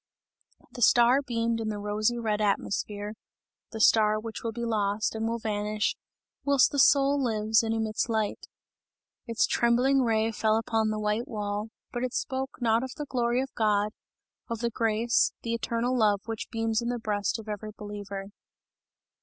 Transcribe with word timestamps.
The 0.71 0.81
star 0.81 1.21
beamed 1.21 1.59
in 1.59 1.69
the 1.69 1.77
rosy 1.77 2.17
red 2.17 2.41
atmosphere, 2.41 3.13
the 3.71 3.79
star 3.79 4.19
which 4.19 4.41
will 4.43 4.51
be 4.51 4.65
lost 4.65 5.13
and 5.13 5.27
will 5.27 5.37
vanish, 5.37 5.95
whilst 6.43 6.71
the 6.71 6.79
soul 6.79 7.21
lives 7.23 7.61
and 7.61 7.71
emits 7.71 8.09
light. 8.09 8.47
Its 9.27 9.45
trembling 9.45 10.01
ray 10.01 10.31
fell 10.31 10.57
upon 10.57 10.89
the 10.89 10.97
white 10.99 11.27
wall, 11.27 11.67
but 11.91 12.03
it 12.03 12.15
spoke 12.15 12.59
not 12.59 12.81
of 12.81 12.95
the 12.97 13.05
glory 13.05 13.43
of 13.43 13.53
God, 13.53 13.91
of 14.49 14.57
the 14.57 14.71
grace, 14.71 15.33
the 15.43 15.53
eternal 15.53 15.95
love 15.95 16.21
which 16.25 16.49
beams 16.49 16.81
in 16.81 16.89
the 16.89 16.97
breast 16.97 17.37
of 17.37 17.47
every 17.47 17.69
believer. 17.77 18.31